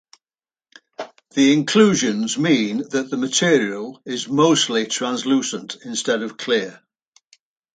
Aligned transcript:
The 1.35 1.53
inclusions 1.53 2.35
mean 2.35 2.89
that 2.89 3.11
the 3.11 3.17
material 3.17 4.01
is 4.03 4.27
mostly 4.27 4.87
translucent 4.87 5.77
instead 5.85 6.23
of 6.23 6.37
clear. 6.37 6.81